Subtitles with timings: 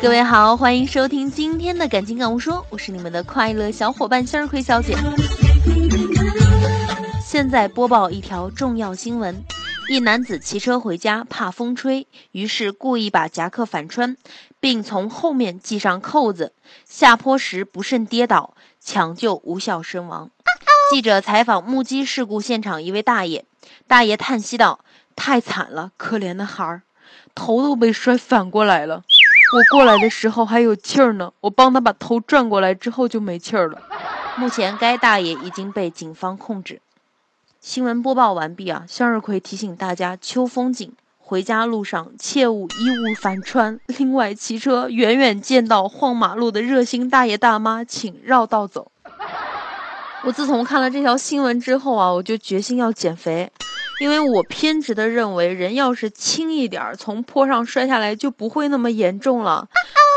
[0.00, 4.96] 各位好，欢迎收听今天的《感情感悟说》，我是你们的快乐小伙伴向日葵小姐。
[7.22, 9.42] 现在播报一条重要新闻：
[9.88, 14.16] 一男子骑车回家，怕风吹，于是故意把夹克反穿，
[14.58, 16.52] 并从后面系上扣子。
[16.84, 20.30] 下坡时不慎跌倒，抢救无效身亡。
[20.90, 23.44] 记者采访目击事故现场一位大爷，
[23.86, 24.80] 大爷叹息道
[25.16, 26.82] ：“太惨了，可怜的孩儿，
[27.34, 29.02] 头都被摔反过来了。
[29.52, 33.82] 我过来的时候还有气儿呢，我帮他把头转过来之后就没气儿了。”
[34.38, 36.80] 目前，该大爷已经被警方控制。
[37.60, 38.84] 新闻播报完毕啊！
[38.88, 43.78] 向日葵提醒大家：秋风景，回家路上切勿衣物反穿。
[43.88, 48.90] 另外，骑车远远见到晃马路的热心大爷大妈，请绕道走。
[50.24, 53.50] 我自从看了这条新闻之后啊，我就决心要减肥，
[54.00, 59.68] 因为我偏执的认为，人要是轻一点，从坡上摔下来就不会那么严重了。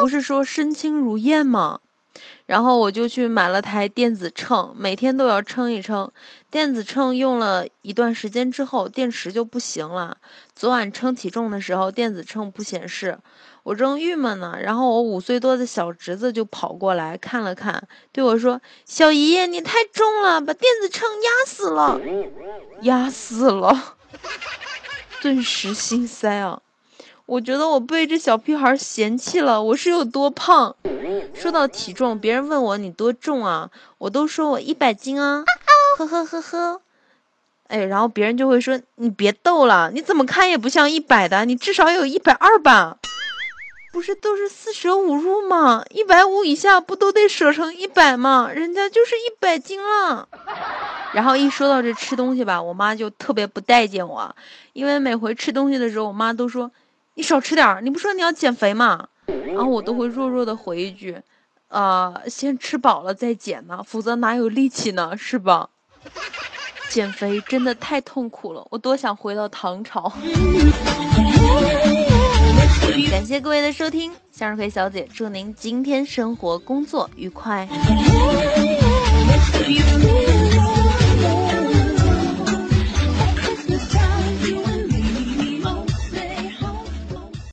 [0.00, 1.80] 不是说身轻如燕吗？
[2.46, 6.10] 然后我就去买了台电子秤，每天都要称一称。
[6.50, 10.16] 电子秤用了一段时间之后，电池就不行了。
[10.54, 13.18] 昨晚称体重的时候，电子秤不显示。
[13.62, 22.00] 我正郁闷呢，然后我五岁多的小侄子就跑过来看了看，对我说：“小姨，你太重了，把电子秤压死了，
[22.82, 23.96] 压死了。
[25.22, 26.60] ”顿时心塞啊！
[27.32, 30.76] 我觉得我被这小屁孩嫌弃了，我是有多胖？
[31.32, 35.42] 说到体重，别人问我你多重啊，我都说我一百斤啊，
[35.96, 36.82] 呵呵呵呵。
[37.68, 42.98] 哎，然后别人就会说你别逗了，你怎么看也不像一百的，你至少有一百二吧。
[43.94, 45.82] 不是都是四舍五入吗？
[45.88, 48.50] 一百五以下不都得舍成一百吗？
[48.52, 50.28] 人家就是一百斤了。
[51.14, 54.36] 然后一说到这吃东西吧，我妈就特别不待见我，
[54.74, 56.70] 因为每回吃东西的时候，我妈都说
[57.14, 59.08] 你少吃点儿，你不说你要减肥吗？
[59.46, 61.20] 然后我都会弱弱的回一句，
[61.68, 65.16] 呃，先吃饱了再减呢，否则哪有力气呢？
[65.16, 65.68] 是吧？
[66.88, 70.12] 减肥真的太痛苦了，我多想回到唐朝。
[73.10, 77.68] 感谢各位的收听，向日葵小姐祝您今天生活工作愉快。